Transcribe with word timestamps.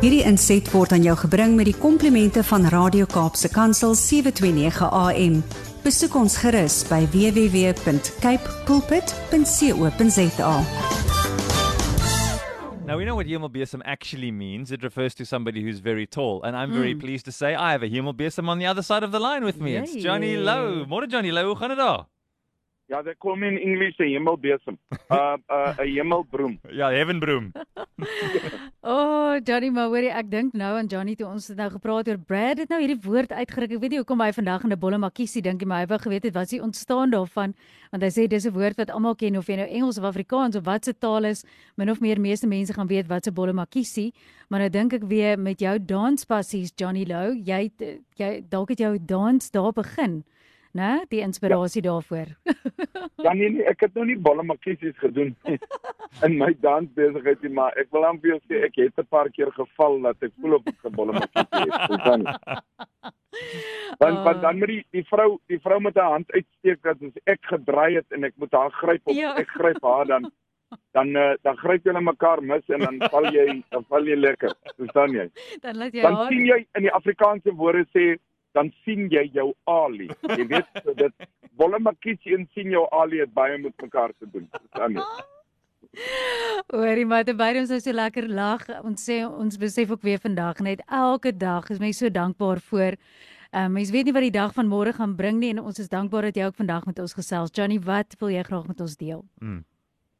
Hierdie 0.00 0.22
inset 0.24 0.70
word 0.72 0.92
aan 0.96 1.02
jou 1.04 1.12
gebring 1.26 1.56
met 1.58 1.66
die 1.68 1.76
komplimente 1.76 2.40
van 2.48 2.64
Radio 2.72 3.04
Kaapse 3.04 3.50
Kansel 3.52 3.94
729 3.94 4.88
AM. 4.88 5.42
Besoek 5.84 6.14
ons 6.16 6.36
gerus 6.40 6.78
by 6.88 7.04
www.cape 7.12 8.54
pulpit.co.za. 8.64 10.54
Now 12.86 12.96
we 12.96 13.04
know 13.04 13.14
what 13.14 13.26
hemelbesem 13.26 13.82
actually 13.84 14.32
means. 14.32 14.72
It 14.72 14.82
refers 14.82 15.14
to 15.14 15.24
somebody 15.24 15.62
who's 15.62 15.80
very 15.80 16.06
tall, 16.06 16.42
and 16.42 16.56
I'm 16.56 16.72
very 16.72 16.94
pleased 16.94 17.24
to 17.26 17.32
say 17.32 17.54
I 17.54 17.72
have 17.72 17.82
a 17.82 17.88
hemelbesem 17.88 18.48
on 18.48 18.58
the 18.58 18.66
other 18.66 18.82
side 18.82 19.04
of 19.04 19.12
the 19.12 19.20
line 19.20 19.44
with 19.44 19.60
me. 19.60 19.76
It's 19.76 19.94
Johnny 19.94 20.32
Yay. 20.32 20.42
Lowe. 20.42 20.86
Môre 20.86 21.06
Johnny 21.06 21.30
Lowe, 21.30 21.46
hoe 21.46 21.56
gaan 21.56 21.68
dit 21.68 21.78
daar? 21.78 22.08
Ja, 22.90 23.02
dit 23.06 23.14
kom 23.22 23.42
in 23.46 23.58
Engels 23.58 23.96
'n 23.98 24.10
hemelbesem. 24.10 24.78
Uh 25.10 25.36
uh, 25.48 25.78
'n 25.78 25.86
hemelbroem. 25.94 26.58
Ja, 26.70 26.88
Heavenbroom. 26.90 27.52
O, 28.82 28.92
oh, 28.92 29.36
Johnny, 29.44 29.68
maar 29.70 29.86
hoorie, 29.86 30.10
ek 30.10 30.30
dink 30.30 30.52
nou 30.52 30.70
aan 30.78 30.86
Johnny 30.86 31.14
toe 31.14 31.26
ons 31.26 31.48
het 31.48 31.56
nou 31.56 31.68
gepraat 31.70 32.08
oor 32.08 32.18
Brad 32.18 32.58
het 32.58 32.68
nou 32.68 32.80
hierdie 32.80 32.98
woord 33.02 33.32
uitgeruk. 33.32 33.74
Ek 33.76 33.82
weet 33.82 33.90
nie 33.90 34.00
hoekom 34.00 34.20
hy 34.24 34.32
vandag 34.32 34.64
in 34.64 34.72
'n 34.72 34.78
bolle 34.78 34.98
makiesie 34.98 35.42
dink 35.42 35.60
nie, 35.60 35.68
maar 35.68 35.84
hy 35.84 35.86
wou 35.86 35.98
geweet 35.98 36.24
het 36.24 36.34
wat 36.34 36.48
is 36.50 36.56
die 36.56 36.62
ontstaan 36.62 37.10
daarvan, 37.10 37.54
want 37.92 38.02
hy 38.02 38.10
sê 38.10 38.26
dis 38.26 38.46
'n 38.46 38.52
woord 38.52 38.76
wat 38.76 38.90
almal 38.90 39.14
ken 39.14 39.36
of 39.36 39.46
jy 39.46 39.56
nou 39.56 39.68
Engels 39.68 39.98
of 39.98 40.04
Afrikaans 40.04 40.56
of 40.56 40.64
wat 40.64 40.84
se 40.84 40.92
taal 40.92 41.24
is, 41.24 41.44
min 41.76 41.90
of 41.90 42.00
meer 42.00 42.20
meeste 42.20 42.46
mense 42.46 42.72
gaan 42.72 42.88
weet 42.88 43.06
wat 43.06 43.26
'n 43.26 43.34
bolle 43.34 43.52
makiesie, 43.52 44.12
maar 44.48 44.60
nou 44.60 44.70
dink 44.70 44.92
ek 44.92 45.04
weer 45.04 45.38
met 45.38 45.60
jou 45.60 45.78
danspassies 45.78 46.72
Johnny 46.74 47.04
Lou, 47.04 47.36
jy 47.36 47.70
jy 48.16 48.42
dalk 48.48 48.70
het 48.70 48.78
jou 48.78 48.98
dans 48.98 49.50
daar 49.50 49.72
begin, 49.72 50.24
né? 50.74 51.04
Die 51.10 51.20
inspirasie 51.20 51.82
ja. 51.82 51.90
daarvoor. 51.90 52.26
Ja 53.20 53.32
nee, 53.36 53.50
nee, 53.52 53.64
ek 53.68 53.80
het 53.84 53.94
nou 53.94 54.06
nie 54.08 54.16
bolle 54.16 54.42
makkies 54.42 54.80
gedoen 54.96 55.34
in 56.26 56.38
my 56.40 56.54
dansbesigheid 56.64 57.42
nie, 57.44 57.52
maar 57.52 57.76
ek 57.76 57.90
wil 57.92 58.06
aan 58.08 58.20
vir 58.22 58.30
jou 58.30 58.38
sê 58.48 58.62
ek 58.64 58.78
het 58.80 58.96
'n 58.98 59.06
paar 59.12 59.28
keer 59.28 59.52
geval 59.52 60.00
dat 60.00 60.16
ek 60.22 60.32
voel 60.40 60.56
ek 60.56 60.72
'n 60.88 60.94
bolle 60.96 61.12
makkies 61.12 61.48
het. 61.52 62.00
Jy? 62.06 62.16
Want 64.00 64.16
Ah. 64.18 64.24
want 64.24 64.40
dan 64.42 64.58
moet 64.58 64.68
die 64.68 64.84
die 64.90 65.04
vrou 65.04 65.38
die 65.46 65.58
vrou 65.60 65.80
met 65.80 65.94
haar 65.96 66.10
hand 66.16 66.32
uitsteek 66.32 66.82
dat 66.82 66.96
as 67.02 67.12
ek 67.24 67.40
gedraai 67.52 67.94
het 67.94 68.06
en 68.12 68.24
ek 68.24 68.34
moet 68.36 68.52
haar 68.52 68.70
gryp 68.70 69.02
of 69.04 69.14
Ja. 69.16 69.34
ek 69.36 69.48
gryp 69.48 69.82
haar 69.82 70.06
dan 70.06 70.30
dan 70.92 71.08
uh, 71.16 71.34
dan 71.42 71.56
gryp 71.56 71.84
julle 71.84 72.00
mekaar 72.00 72.42
mis 72.42 72.64
en 72.68 72.80
dan 72.80 72.98
val 73.10 73.24
jy 73.32 73.62
dan 73.70 73.84
val 73.88 74.04
jy 74.06 74.16
lekker. 74.16 74.52
Verstaan 74.78 75.12
jy? 75.12 75.28
Dan 75.60 75.76
laat 75.76 75.92
jy 75.94 76.02
dan 76.02 76.26
sien 76.28 76.46
jy 76.46 76.58
in 76.74 76.82
die 76.82 76.92
Afrikaanse 76.92 77.54
woorde 77.54 77.84
sê 77.96 78.16
dan 78.56 78.72
sien 78.84 79.08
jy 79.12 79.26
jou 79.34 79.50
ali. 79.70 80.08
Jy 80.28 80.46
weet 80.50 80.82
so 80.84 80.94
dit 80.94 81.28
bolle 81.60 81.78
makkies 81.82 82.32
en 82.36 82.46
sien 82.54 82.72
jou 82.72 82.86
ali 82.96 83.20
het 83.22 83.32
baie 83.34 83.58
met 83.58 83.74
mekaar 83.82 84.12
te 84.18 84.30
doen. 84.30 84.48
Verstaan 84.56 84.96
jy? 84.98 85.04
Hoorie, 86.70 87.06
maar 87.06 87.24
te 87.26 87.34
beide 87.34 87.64
ons 87.64 87.72
nou 87.72 87.80
so 87.82 87.92
lekker 87.92 88.28
lag. 88.30 88.62
Ons 88.86 89.02
sê 89.08 89.22
ons 89.26 89.58
besef 89.58 89.90
ook 89.90 90.06
weer 90.06 90.22
vandag 90.22 90.62
net 90.62 90.84
elke 90.86 91.32
dag 91.36 91.70
is 91.70 91.82
mens 91.82 91.98
so 91.98 92.10
dankbaar 92.10 92.62
voor. 92.70 92.98
Ehm 93.50 93.66
um, 93.66 93.72
mens 93.72 93.90
weet 93.90 94.06
nie 94.06 94.14
wat 94.14 94.22
die 94.22 94.36
dag 94.36 94.52
van 94.54 94.68
môre 94.70 94.92
gaan 94.94 95.16
bring 95.18 95.40
nie 95.42 95.50
en 95.50 95.58
ons 95.58 95.78
is 95.82 95.88
dankbaar 95.90 96.28
dat 96.28 96.36
jy 96.38 96.44
ook 96.46 96.60
vandag 96.60 96.86
met 96.86 96.98
ons 97.02 97.14
gesels. 97.18 97.50
Johnny, 97.52 97.80
wat 97.82 98.14
wil 98.20 98.30
jy 98.30 98.42
graag 98.46 98.66
met 98.70 98.80
ons 98.80 98.96
deel? 98.96 99.24
Mm. 99.42 99.64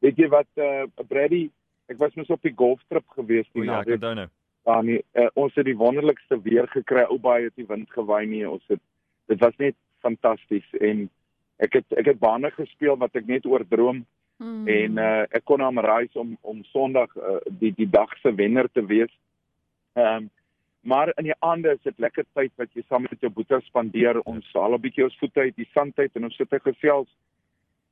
Weet 0.03 0.17
jy 0.19 0.27
wat 0.27 0.49
uh, 0.59 0.83
Brady, 1.07 1.45
ek 1.87 1.97
was 2.01 2.15
mos 2.19 2.29
op 2.33 2.41
die 2.43 2.51
golftrip 2.55 3.07
gewees 3.15 3.47
die 3.53 3.63
ja, 3.63 3.79
ek 3.79 3.87
naweek. 3.87 4.01
onthou 4.01 4.13
nou. 4.19 4.27
Daar 4.63 4.83
nie. 4.83 5.01
Uh, 5.13 5.27
ons 5.33 5.55
het 5.55 5.65
die 5.65 5.77
wonderlikste 5.77 6.41
weer 6.41 6.67
gekry. 6.67 7.03
Ou 7.09 7.19
baie 7.19 7.49
het 7.49 7.55
die 7.55 7.67
wind 7.67 7.89
gewaai 7.89 8.25
nie. 8.25 8.45
Ons 8.49 8.63
het 8.67 8.81
dit 9.27 9.39
was 9.39 9.55
net 9.57 9.75
fantasties 10.01 10.67
en 10.79 11.09
ek 11.61 11.73
het 11.79 11.93
ek 11.97 12.05
het 12.05 12.19
bane 12.19 12.51
gespeel 12.51 12.97
wat 12.97 13.15
ek 13.15 13.27
net 13.29 13.45
oor 13.45 13.63
droom 13.69 14.05
Hmm. 14.41 14.65
en 14.65 14.97
uh, 14.97 15.23
ek 15.37 15.43
kon 15.45 15.61
aan 15.61 15.77
reis 15.85 16.15
om 16.17 16.31
om 16.41 16.63
Sondag 16.71 17.11
uh, 17.13 17.37
die 17.61 17.69
die 17.77 17.85
dag 17.85 18.09
se 18.23 18.31
wenner 18.33 18.65
te 18.73 18.81
wees. 18.85 19.11
Ehm 19.93 20.23
um, 20.23 20.29
maar 20.81 21.11
in 21.13 21.27
die 21.27 21.35
aande 21.45 21.75
is 21.75 21.81
dit 21.85 21.99
lekker 22.01 22.25
tyd 22.33 22.51
wat 22.57 22.71
jy 22.73 22.81
saam 22.87 23.03
met 23.05 23.21
jou 23.21 23.29
boetie 23.29 23.59
spandeer. 23.67 24.17
Ons 24.25 24.47
haal 24.57 24.73
'n 24.73 24.81
bietjie 24.81 25.03
ons 25.05 25.17
voete 25.19 25.43
uit 25.45 25.55
die 25.55 25.67
sand 25.75 25.99
uit 25.99 26.15
en 26.15 26.23
ons 26.25 26.35
sit 26.35 26.53
en 26.57 26.63
gesels. 26.63 27.09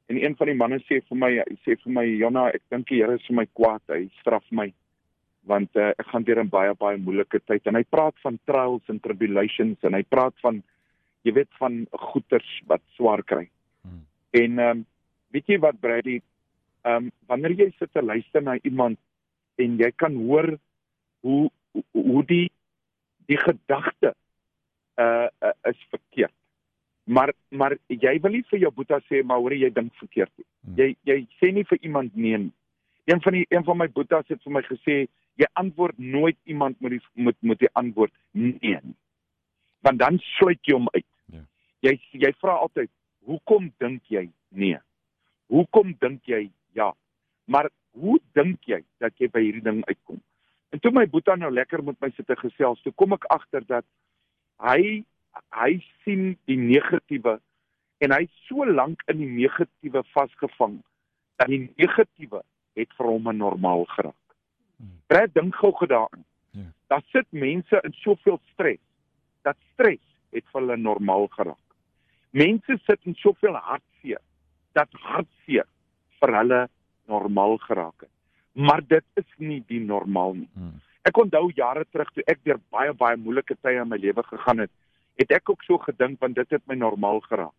En 0.09 0.17
een 0.17 0.35
van 0.35 0.49
die 0.49 0.57
manne 0.57 0.79
sê 0.87 0.97
vir 1.09 1.17
my, 1.17 1.29
hy 1.37 1.57
sê 1.65 1.77
vir 1.83 1.93
my, 1.93 2.05
"Jonna, 2.17 2.47
ek 2.47 2.63
dink 2.69 2.87
die 2.87 2.97
Here 2.97 3.13
is 3.13 3.27
vir 3.27 3.35
my 3.35 3.45
kwaad. 3.53 3.81
Hy 3.87 4.09
straf 4.21 4.43
my 4.51 4.73
want 5.49 5.75
uh, 5.75 5.91
ek 5.97 6.07
gaan 6.13 6.23
deur 6.23 6.43
'n 6.43 6.49
baie 6.49 6.73
baie 6.77 6.97
moeilike 6.97 7.41
tyd." 7.45 7.65
En 7.67 7.75
hy 7.75 7.83
praat 7.83 8.15
van 8.23 8.39
trials 8.45 8.85
and 8.89 9.01
tribulations 9.03 9.77
en 9.83 9.97
hy 9.97 10.03
praat 10.03 10.35
van 10.45 10.61
jy 11.27 11.33
weet 11.33 11.51
van 11.59 11.85
goeters 11.91 12.49
wat 12.67 12.81
swaar 12.95 13.23
kry. 13.23 13.49
Hmm. 13.83 14.05
En 14.31 14.59
ehm 14.59 14.77
um, 14.77 14.85
weet 15.33 15.51
jy 15.51 15.59
wat 15.61 15.79
Brady, 15.79 16.19
ehm 16.81 17.09
um, 17.09 17.11
wanneer 17.27 17.55
jy 17.57 17.69
sit 17.77 17.91
te 17.93 18.01
luister 18.01 18.41
na 18.41 18.57
iemand 18.63 18.97
en 19.59 19.77
jy 19.77 19.91
kan 19.95 20.15
hoor 20.15 20.55
hoe 21.21 21.49
hoe, 21.91 22.23
die 22.25 22.49
die 23.29 23.37
gedagte 23.37 24.13
uh, 24.97 25.27
uh 25.27 25.53
is 25.69 25.81
verkeerd. 25.89 26.33
Maar 27.03 27.33
maar 27.49 27.77
jy 27.87 28.15
wil 28.21 28.37
nie 28.37 28.45
vir 28.51 28.59
jou 28.65 28.71
boetie 28.71 29.01
sê 29.09 29.23
maar 29.23 29.41
hoor 29.43 29.53
jy 29.53 29.69
dink 29.73 29.93
verkeerd 29.99 30.31
nie. 30.37 30.47
Hmm. 30.47 30.75
Jy 30.79 30.95
jy 31.03 31.19
sê 31.41 31.51
nie 31.53 31.67
vir 31.67 31.79
iemand 31.81 32.15
nee 32.15 32.37
nie. 32.37 32.55
Een 33.09 33.21
van 33.21 33.33
die 33.33 33.45
een 33.49 33.63
van 33.65 33.77
my 33.77 33.87
boeties 33.89 34.27
het 34.29 34.43
vir 34.43 34.53
my 34.53 34.63
gesê 34.65 34.97
jy 35.39 35.47
antwoord 35.61 35.97
nooit 35.97 36.37
iemand 36.43 36.79
met 36.83 36.97
die 36.97 37.01
met 37.13 37.37
met 37.39 37.59
die 37.59 37.71
antwoord 37.79 38.13
nee 38.31 38.79
nie. 38.83 38.97
Want 39.85 39.99
dan 39.99 40.19
sluit 40.35 40.59
jy 40.67 40.75
hom 40.75 40.89
uit. 40.91 41.07
Ja. 41.31 41.43
Jy 41.87 41.95
jy 42.25 42.31
vra 42.41 42.57
altyd 42.65 42.91
hoekom 43.27 43.69
dink 43.79 44.03
jy 44.11 44.27
nee? 44.49 44.79
Hoekom 45.47 45.95
dink 45.99 46.27
jy 46.27 46.49
ja? 46.77 46.91
Maar 47.45 47.69
hoe 47.97 48.19
dink 48.37 48.67
jy 48.67 48.81
dat 48.99 49.15
jy 49.17 49.29
by 49.31 49.43
hierdie 49.45 49.65
ding 49.65 49.79
uitkom? 49.87 50.19
En 50.69 50.81
toe 50.83 50.91
my 50.93 51.07
boetie 51.09 51.37
nou 51.39 51.49
lekker 51.53 51.83
met 51.83 51.97
my 52.03 52.11
sit 52.13 52.27
te 52.29 52.35
gesels, 52.37 52.81
toe 52.83 52.93
kom 52.93 53.15
ek 53.15 53.25
agter 53.33 53.65
dat 53.65 53.87
hy 54.61 55.05
hy 55.55 55.71
sien 56.03 56.33
die 56.49 56.57
negatiewe 56.59 57.37
en 58.03 58.13
hy's 58.15 58.31
so 58.47 58.65
lank 58.65 59.01
in 59.11 59.21
die 59.21 59.29
negatiewe 59.39 60.03
vasgevang 60.13 60.79
dat 61.39 61.47
die 61.51 61.63
negatiewe 61.79 62.41
het 62.75 62.91
vir 62.97 63.07
hom 63.07 63.29
'n 63.29 63.37
normaal 63.37 63.85
geraak. 63.95 64.28
Hmm. 64.79 64.99
Brad 65.11 65.33
dink 65.35 65.55
gou 65.55 65.71
gedaan. 65.75 66.23
Ja. 66.55 66.67
Daar 66.87 67.03
sit 67.11 67.27
mense 67.29 67.81
in 67.83 67.93
soveel 67.93 68.39
stres 68.53 68.81
dat 69.47 69.57
stres 69.73 70.03
het 70.31 70.45
vir 70.51 70.61
hulle 70.61 70.77
normaal 70.77 71.27
geraak. 71.35 71.65
Mense 72.31 72.77
sit 72.85 72.99
in 73.09 73.15
soveel 73.19 73.55
hartseer 73.55 74.21
dat 74.77 74.89
hartseer 75.05 75.67
vir 76.19 76.35
hulle 76.37 76.61
normaal 77.09 77.57
geraak 77.65 78.05
het. 78.05 78.13
Maar 78.53 78.81
dit 78.87 79.05
is 79.13 79.29
nie 79.37 79.63
die 79.67 79.81
normaal 79.81 80.33
nie. 80.33 80.49
Mm. 80.53 80.77
Ek 81.07 81.17
onthou 81.17 81.47
jare 81.55 81.85
terug 81.89 82.11
toe 82.13 82.25
ek 82.29 82.41
deur 82.45 82.59
baie 82.73 82.93
baie 82.93 83.17
moeilike 83.17 83.55
tye 83.63 83.79
in 83.81 83.89
my 83.89 83.97
lewe 83.97 84.23
gegaan 84.27 84.65
het, 84.65 84.71
het 85.21 85.31
ek 85.35 85.49
ook 85.49 85.63
so 85.67 85.79
gedink 85.85 86.19
want 86.23 86.35
dit 86.35 86.55
het 86.55 86.65
my 86.67 86.77
normaal 86.77 87.21
geraak. 87.27 87.55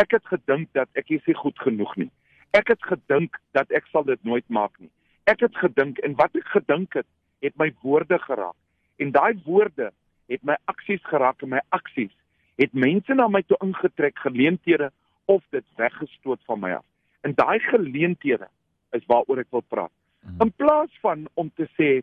Ek 0.00 0.12
het 0.16 0.26
gedink 0.28 0.70
dat 0.76 0.88
ek 0.94 1.10
is 1.16 1.24
nie 1.28 1.36
goed 1.36 1.58
genoeg 1.64 1.96
nie. 1.96 2.10
Ek 2.56 2.70
het 2.72 2.82
gedink 2.84 3.36
dat 3.56 3.70
ek 3.74 3.88
sal 3.92 4.06
dit 4.08 4.22
nooit 4.24 4.46
maak 4.48 4.72
nie. 4.80 4.90
Ek 5.26 5.40
het 5.42 5.56
gedink 5.58 5.98
en 6.06 6.14
wat 6.18 6.36
ek 6.38 6.46
gedink 6.54 6.94
het, 6.94 7.06
het 7.42 7.56
my 7.58 7.72
woorde 7.82 8.18
geraak. 8.22 8.56
En 9.02 9.10
daai 9.12 9.34
woorde 9.44 9.90
het 10.30 10.42
my 10.42 10.56
aksies 10.70 11.02
geraak 11.10 11.42
en 11.42 11.54
my 11.54 11.62
aksies 11.74 12.14
het 12.56 12.72
mense 12.72 13.14
na 13.14 13.26
my 13.28 13.42
toe 13.44 13.58
ingetrek, 13.60 14.18
geleenthede 14.24 14.90
of 15.28 15.42
dit 15.52 15.64
weggestoot 15.76 16.40
van 16.48 16.60
my 16.62 16.70
af. 16.78 16.84
En 17.20 17.34
daai 17.36 17.58
geleenthede 17.60 18.48
is 18.96 19.04
waaroor 19.10 19.42
ek 19.42 19.50
wil 19.52 19.64
praat. 19.68 19.92
Mm. 20.22 20.46
In 20.46 20.52
plaas 20.56 20.92
van 21.02 21.26
om 21.34 21.50
te 21.54 21.68
sê 21.76 22.00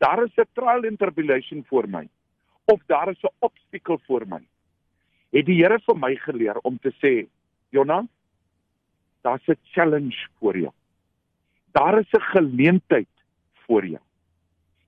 daar 0.00 0.22
is 0.24 0.38
'n 0.38 0.48
trial 0.54 0.86
and 0.88 0.98
tribulation 0.98 1.64
voor 1.68 1.88
my 1.88 2.08
of 2.64 2.80
daar 2.86 3.10
is 3.10 3.22
'n 3.22 3.34
obstacle 3.38 3.98
voor 4.06 4.24
my, 4.26 4.42
het 5.30 5.46
die 5.46 5.62
Here 5.62 5.78
vir 5.78 5.96
my 5.98 6.16
geleer 6.16 6.58
om 6.62 6.78
te 6.78 6.92
sê, 7.02 7.28
Jonna, 7.68 8.06
daar's 9.20 9.46
'n 9.48 9.58
challenge 9.72 10.28
voor 10.38 10.58
jou. 10.58 10.72
Daar 11.72 11.98
is 11.98 12.10
'n 12.10 12.20
geleentheid 12.20 13.08
voor 13.66 13.86
jou. 13.86 14.02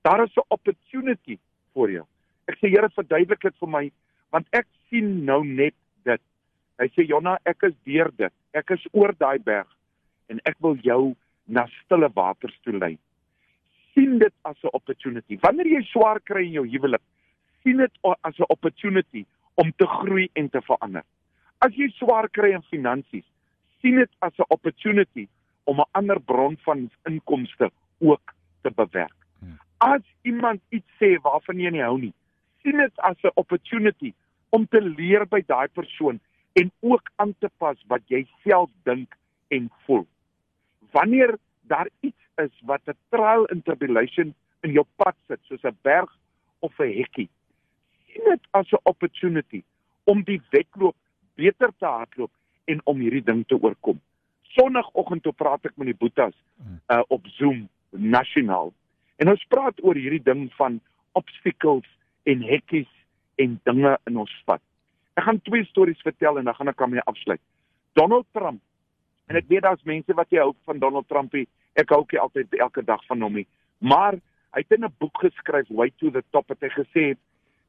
Daar 0.02 0.22
is 0.22 0.34
'n 0.34 0.44
opportunity 0.48 1.38
voor 1.72 1.90
jou. 1.90 2.06
Ek 2.44 2.56
sê 2.56 2.68
Here, 2.68 2.90
verduidelik 2.90 3.40
dit 3.40 3.54
vir 3.58 3.68
my 3.68 3.92
want 4.30 4.46
ek 4.50 4.66
sien 4.88 5.24
nou 5.24 5.44
net 5.44 5.74
dit. 6.02 6.20
Hy 6.78 6.88
sê 6.88 7.06
Jonna, 7.06 7.38
ek 7.44 7.62
is 7.62 7.74
deur 7.84 8.10
dit. 8.16 8.32
Ek 8.52 8.70
is 8.70 8.86
oor 8.92 9.14
daai 9.18 9.38
berg 9.38 9.68
en 10.26 10.40
ek 10.44 10.56
wil 10.60 10.76
jou 10.76 11.14
na 11.44 11.66
stille 11.66 12.10
waters 12.14 12.58
toe 12.62 12.78
lei. 12.78 12.98
sien 13.94 14.18
dit 14.18 14.34
as 14.42 14.56
'n 14.64 14.72
opportunity. 14.72 15.38
Wanneer 15.40 15.66
jy 15.66 15.82
swaar 15.82 16.20
kry 16.20 16.44
in 16.46 16.52
jou 16.52 16.66
huwelik, 16.68 17.02
sien 17.62 17.76
dit 17.76 17.92
as 18.22 18.38
'n 18.38 18.48
opportunity 18.48 19.24
om 19.54 19.72
te 19.76 19.86
groei 19.86 20.30
en 20.32 20.48
te 20.48 20.60
verander. 20.60 21.04
As 21.58 21.74
jy 21.74 21.88
swaar 21.88 22.28
kry 22.30 22.52
in 22.52 22.62
finansies, 22.62 23.24
sien 23.80 23.96
dit 23.96 24.10
as 24.20 24.32
'n 24.38 24.44
opportunity 24.48 25.28
om 25.64 25.80
'n 25.80 25.90
ander 25.90 26.20
bron 26.20 26.56
van 26.62 26.90
inkomste 27.04 27.70
ook 27.98 28.34
te 28.60 28.70
bewerk. 28.70 29.18
Hmm. 29.38 29.58
As 29.78 30.02
iemand 30.22 30.60
iets 30.68 30.90
sê 30.98 31.20
waarvan 31.22 31.58
jy 31.58 31.70
nie 31.70 31.82
hou 31.82 31.98
nie, 31.98 32.14
sien 32.62 32.76
dit 32.76 32.96
as 32.96 33.16
'n 33.22 33.30
opportunity 33.34 34.12
om 34.50 34.66
te 34.68 34.80
leer 34.80 35.26
by 35.26 35.42
daai 35.46 35.68
persoon 35.68 36.20
en 36.52 36.70
ook 36.80 37.10
aan 37.16 37.34
te 37.38 37.50
pas 37.58 37.84
wat 37.86 38.02
jy 38.06 38.26
self 38.44 38.70
dink 38.82 39.16
en 39.48 39.70
voel. 39.84 40.06
Wanneer 40.90 41.38
daar 41.62 41.88
iets 42.00 42.22
is 42.36 42.54
wat 42.64 42.80
'n 42.86 42.96
trial 43.08 43.46
and 43.48 43.64
tribulation 43.64 44.34
in 44.60 44.72
jou 44.72 44.86
pad 44.96 45.16
sit, 45.26 45.40
soos 45.42 45.64
'n 45.64 45.78
berg 45.82 46.10
of 46.58 46.78
'n 46.78 46.96
hekkie, 46.98 47.28
sien 48.06 48.24
dit 48.24 48.40
as 48.50 48.72
'n 48.72 48.80
opportunity 48.82 49.62
om 50.04 50.22
die 50.22 50.40
wedloop 50.50 50.96
beter 51.34 51.70
te 51.78 51.86
hardloop 51.86 52.30
en 52.64 52.80
om 52.84 52.98
hierdie 52.98 53.24
ding 53.24 53.46
te 53.46 53.58
oorkom. 53.62 54.00
Sondagoggend 54.54 55.22
toe 55.22 55.32
praat 55.32 55.64
ek 55.64 55.76
met 55.80 55.92
die 55.92 55.98
boetas 55.98 56.34
uh, 56.90 57.02
op 57.08 57.26
Zoom 57.38 57.68
nasionaal. 57.90 58.72
En 59.16 59.30
ons 59.32 59.44
praat 59.48 59.78
oor 59.84 59.96
hierdie 59.96 60.22
ding 60.22 60.48
van 60.58 60.80
obstacles 61.18 61.88
en 62.28 62.42
hekkies 62.42 62.90
en 63.40 63.60
dinge 63.68 63.96
in 64.10 64.18
ons 64.18 64.34
pad. 64.48 64.60
Ek 65.16 65.26
gaan 65.26 65.40
twee 65.44 65.64
stories 65.68 66.00
vertel 66.04 66.38
en 66.40 66.48
dan 66.48 66.56
gaan 66.56 66.72
ek 66.72 66.78
daarmee 66.80 67.04
afsluit. 67.10 67.40
Donald 67.98 68.26
Trump. 68.32 68.60
En 69.28 69.38
ek 69.40 69.48
weet 69.48 69.64
daar's 69.64 69.84
mense 69.88 70.16
wat 70.16 70.30
jy 70.32 70.40
hou 70.40 70.52
van 70.68 70.80
Donald 70.80 71.08
Trump. 71.08 71.34
Ek 71.78 71.92
hou 71.92 72.02
ook 72.04 72.14
altyd 72.20 72.54
elke 72.60 72.84
dag 72.84 73.04
van 73.08 73.24
hom. 73.24 73.42
Maar 73.78 74.18
hy 74.52 74.64
het 74.64 74.76
in 74.76 74.84
'n 74.84 74.94
boek 74.98 75.16
geskryf 75.24 75.68
Way 75.68 75.92
to 75.98 76.10
the 76.10 76.24
Top 76.30 76.48
het 76.48 76.60
hy 76.60 76.68
gesê 76.68 77.04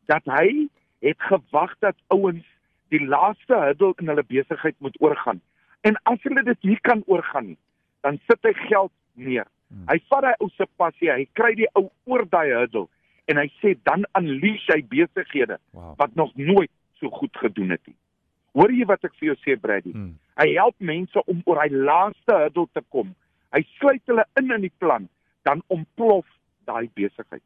dat 0.07 0.23
hy 0.25 0.67
het 0.99 1.19
gewag 1.19 1.75
dat 1.79 1.95
ouens 2.07 2.45
die 2.89 3.05
laaste 3.05 3.55
hurdle 3.55 3.93
in 3.97 4.07
hulle 4.07 4.23
besigheid 4.23 4.75
moet 4.79 4.95
oorgaan. 5.01 5.41
En 5.83 5.97
as 6.09 6.21
hulle 6.23 6.43
dit 6.47 6.69
nie 6.69 6.79
kan 6.81 7.03
oorgaan 7.11 7.55
dan 8.03 8.19
sit 8.27 8.43
hy 8.47 8.53
geld 8.67 8.91
neer. 9.13 9.47
Hmm. 9.71 9.87
Hy 9.89 9.97
vat 10.11 10.25
daai 10.27 10.35
ou 10.43 10.49
se 10.53 10.67
passie, 10.79 11.09
hy 11.11 11.25
kry 11.37 11.53
die 11.57 11.69
ou 11.79 11.89
oor 12.09 12.25
daai 12.29 12.51
hurdle 12.51 12.87
en 13.31 13.39
hy 13.39 13.47
sê 13.61 13.73
dan 13.87 14.03
unleash 14.19 14.65
hy 14.73 14.81
besighede 14.91 15.57
wow. 15.71 15.93
wat 15.99 16.15
nog 16.19 16.33
nooit 16.35 16.71
so 16.99 17.11
goed 17.13 17.35
gedoen 17.39 17.71
het 17.75 17.83
nie. 17.87 17.95
Hoor 18.53 18.73
jy 18.75 18.85
wat 18.89 19.05
ek 19.07 19.15
vir 19.17 19.31
jou 19.31 19.37
sê 19.41 19.55
Brady? 19.59 19.93
Hmm. 19.95 20.13
Hy 20.37 20.49
help 20.57 20.75
mense 20.83 21.23
om 21.31 21.41
oor 21.49 21.61
hy 21.63 21.69
laaste 21.73 22.37
hurdle 22.43 22.67
te 22.75 22.83
kom. 22.93 23.15
Hy 23.55 23.63
sluit 23.77 24.03
hulle 24.09 24.25
in 24.39 24.51
in 24.51 24.67
die 24.67 24.75
plan, 24.81 25.07
dan 25.47 25.63
ontplof 25.73 26.27
daai 26.67 26.89
besigheid. 26.97 27.43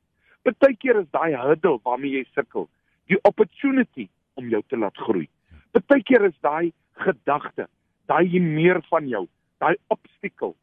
Partykeer 0.47 1.01
is 1.03 1.09
daai 1.15 1.35
hurdle 1.35 1.79
waarmee 1.85 2.19
jy 2.19 2.25
sukkel, 2.33 2.67
die 3.11 3.19
opportunity 3.27 4.07
om 4.39 4.49
jou 4.51 4.61
te 4.67 4.79
laat 4.79 4.97
groei. 5.07 5.27
Partykeer 5.75 6.27
is 6.29 6.37
daai 6.45 6.71
gedagte, 7.03 7.67
daai 8.07 8.39
meer 8.39 8.81
van 8.89 9.07
jou, 9.07 9.25
daai 9.62 9.75
obstacle 9.94 10.54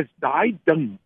is 0.00 0.08
daai 0.22 0.56
ding 0.68 0.96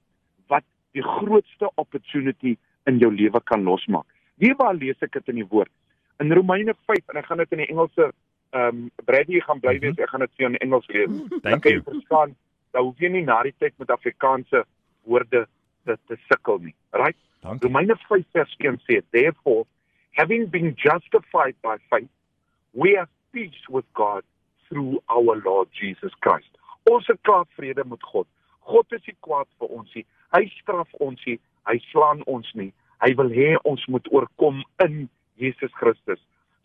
wat 0.48 0.64
die 0.96 1.04
grootste 1.04 1.70
opportunity 1.76 2.56
in 2.88 3.00
jou 3.02 3.10
lewe 3.12 3.40
kan 3.50 3.66
losmaak. 3.66 4.06
Wie 4.40 4.54
waar 4.56 4.74
lees 4.78 5.00
ek 5.04 5.12
dit 5.18 5.34
in 5.34 5.42
die 5.42 5.50
woord? 5.50 5.72
In 6.22 6.32
Romeine 6.34 6.74
5 6.86 7.12
en 7.12 7.20
ek 7.20 7.28
gaan 7.28 7.42
dit 7.42 7.54
in 7.56 7.64
die 7.64 7.70
Engelse 7.72 8.10
ehm 8.56 8.76
um, 8.78 8.84
Brady 9.04 9.42
gaan 9.44 9.60
bly 9.60 9.76
wees, 9.82 9.98
ek 10.00 10.08
gaan 10.08 10.24
dit 10.24 10.30
vir 10.36 10.44
jou 10.46 10.50
in 10.54 10.60
Engels 10.64 10.86
lees. 10.94 11.16
Dan 11.44 11.60
kan 11.60 11.74
jy 11.74 11.82
verstaan, 11.84 12.30
dan 12.72 12.86
hoef 12.86 13.02
jy 13.02 13.10
nie 13.12 13.24
na 13.26 13.42
die 13.44 13.52
tyd 13.60 13.74
met 13.76 13.90
Afrikaanse 13.92 14.62
woorde 15.04 15.42
te, 15.84 15.96
te 16.08 16.16
sukkel 16.30 16.62
nie. 16.64 16.74
Right? 16.96 17.18
Dankie. 17.44 17.68
Romeine 17.68 17.98
5 18.06 18.24
vers 18.32 18.54
1 18.64 18.80
sê, 18.86 19.02
therefore, 19.12 19.66
having 20.16 20.48
been 20.54 20.72
justified 20.80 21.58
by 21.60 21.76
faith, 21.90 22.08
we 22.72 22.96
have 22.96 23.12
peace 23.36 23.68
with 23.68 23.84
God 23.92 24.24
through 24.68 25.02
our 25.08 25.36
Lord 25.44 25.68
Jesus 25.72 26.12
Christ. 26.20 26.50
Ons 26.90 27.06
het 27.06 27.20
klaar 27.22 27.46
vrede 27.56 27.84
met 27.84 28.02
God. 28.02 28.26
God 28.68 28.92
is 28.92 29.04
nie 29.06 29.16
kwaad 29.24 29.48
vir 29.60 29.72
ons 29.72 29.94
nie. 29.96 30.04
Hy 30.36 30.44
straf 30.60 30.92
ons 31.04 31.24
nie. 31.26 31.38
Hy 31.68 31.78
slaan 31.90 32.22
ons 32.28 32.48
nie. 32.54 32.70
Hy 33.04 33.12
wil 33.18 33.32
hê 33.32 33.54
ons 33.68 33.84
moet 33.88 34.08
oorkom 34.12 34.62
in 34.84 35.08
Jesus 35.40 35.72
Christus. 35.80 36.20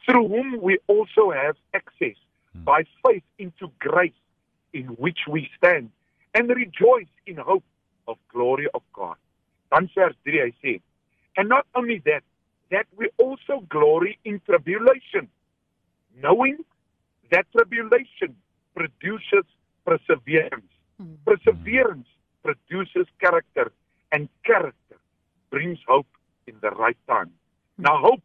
Through 0.06 0.28
whom 0.28 0.58
we 0.60 0.80
also 0.92 1.32
have 1.32 1.56
access 1.74 2.20
by 2.54 2.84
faith 3.06 3.24
into 3.38 3.72
grace 3.80 4.20
in 4.74 4.88
which 5.00 5.26
we 5.28 5.50
stand 5.58 5.90
and 6.34 6.50
rejoice 6.50 7.10
in 7.26 7.38
hope 7.38 7.64
of 8.08 8.18
glory 8.32 8.68
of 8.74 8.82
God. 8.94 9.18
Dan 9.72 9.90
vers 9.96 10.16
3 10.24 10.42
hy 10.44 10.52
sê, 10.62 10.82
and 11.38 11.50
not 11.50 11.66
only 11.74 12.02
that, 12.06 12.24
that 12.70 12.86
we 12.98 13.10
also 13.18 13.66
glory 13.70 14.20
in 14.24 14.42
tribulation, 14.46 15.30
knowing 16.22 16.58
that 17.34 17.46
tribulation 17.52 18.36
produces 18.76 19.46
perseverance. 19.86 20.72
Mm. 21.02 21.18
Perseverance 21.26 22.08
produces 22.44 23.08
character 23.20 23.72
and 24.12 24.30
character 24.46 24.98
brings 25.50 25.80
hope 25.88 26.08
in 26.46 26.56
the 26.62 26.70
right 26.72 26.98
time. 27.08 27.32
Mm. 27.80 27.86
Now 27.86 27.98
hope 27.98 28.22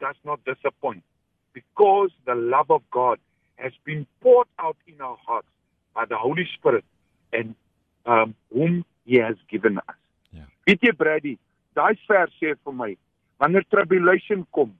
does 0.00 0.16
not 0.24 0.40
disappoint 0.44 1.04
because 1.52 2.10
the 2.26 2.34
love 2.34 2.70
of 2.70 2.82
God 2.90 3.18
has 3.56 3.72
been 3.84 4.06
poured 4.20 4.48
out 4.58 4.76
in 4.86 5.00
our 5.00 5.18
hearts 5.24 5.48
by 5.94 6.04
the 6.04 6.16
Holy 6.16 6.46
Spirit 6.56 6.84
and 7.32 7.54
um 8.06 8.34
whom 8.52 8.84
he 9.04 9.18
has 9.18 9.36
given 9.48 9.78
us. 9.78 9.98
Ja. 10.30 10.44
Weet 10.66 10.82
jy 10.82 10.92
Brady, 10.98 11.38
daai 11.78 11.94
vers 12.10 12.34
sê 12.40 12.54
vir 12.54 12.74
my, 12.74 12.92
wanneer 13.40 13.64
tribulation 13.70 14.46
kom, 14.50 14.74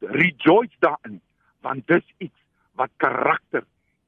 rejoice 0.00 0.74
daarin 0.84 1.20
want 1.64 1.86
dis 1.88 2.04
iets 2.18 2.43
wat 2.78 2.90
karakter 3.02 3.64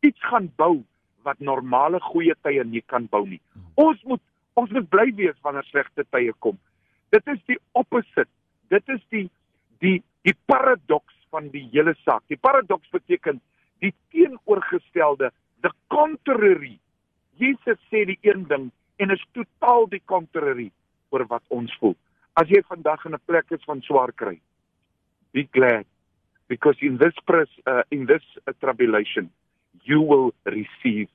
iets 0.07 0.23
gaan 0.31 0.49
bou 0.57 0.83
wat 1.27 1.43
normale 1.43 2.01
goeie 2.01 2.35
tye 2.47 2.65
nie 2.65 2.83
kan 2.87 3.09
bou 3.11 3.25
nie. 3.27 3.41
Ons 3.75 4.03
moet 4.05 4.23
ons 4.57 4.71
moet 4.73 4.87
bly 4.89 5.11
wees 5.19 5.37
wanneer 5.45 5.67
slegte 5.69 6.07
tye 6.15 6.33
kom. 6.45 6.57
Dit 7.13 7.27
is 7.29 7.41
die 7.51 7.59
opposite. 7.77 8.31
Dit 8.73 8.89
is 8.95 9.03
die 9.15 9.27
die 9.85 9.99
die 10.27 10.35
paradoks 10.51 11.15
van 11.31 11.51
die 11.53 11.67
hele 11.75 11.95
saak. 12.05 12.25
Die 12.33 12.41
paradoks 12.41 12.89
beteken 12.95 13.41
die 13.85 13.93
teenoorgestelde, 14.15 15.31
the 15.63 15.71
contrary. 15.93 16.79
Jesus 17.37 17.79
sê 17.91 18.07
die 18.09 18.19
een 18.25 18.47
ding 18.49 18.71
en 18.97 19.13
is 19.13 19.23
totaal 19.37 19.87
die 19.93 20.03
contrary 20.09 20.71
oor 21.13 21.27
wat 21.29 21.45
ons 21.53 21.75
voel. 21.81 21.95
As 22.41 22.49
jy 22.49 22.63
vandag 22.69 23.05
in 23.05 23.15
'n 23.15 23.27
plek 23.27 23.51
is 23.51 23.65
van 23.65 23.83
swaar 23.83 24.13
kry, 24.13 24.41
be 25.33 25.45
glad 25.53 25.87
because 26.49 26.77
in 26.81 26.99
this 26.99 27.15
press, 27.27 27.49
uh, 27.67 27.83
in 27.91 28.07
this 28.07 28.23
uh, 28.47 28.53
tribulation 28.61 29.31
you 29.85 30.01
will 30.01 30.33
receive 30.45 31.09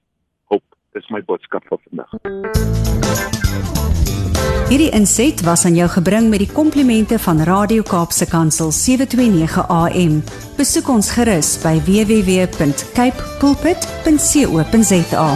hope. 0.50 0.63
Dis 0.94 1.07
my 1.10 1.22
boodskap 1.22 1.63
vir 1.69 1.80
vandag. 1.89 2.10
Hierdie 4.72 4.92
inset 4.95 5.42
was 5.44 5.66
aan 5.68 5.75
jou 5.75 5.89
gebring 5.92 6.30
met 6.31 6.39
die 6.45 6.48
komplimente 6.48 7.19
van 7.19 7.44
Radio 7.44 7.83
Kaapse 7.83 8.24
Kansel 8.31 8.72
729 8.72 9.68
AM. 9.68 10.22
Besoek 10.56 10.88
ons 10.88 11.12
gerus 11.12 11.57
by 11.60 11.75
www.cape 11.83 13.19
pulpit.co.za. 13.44 15.28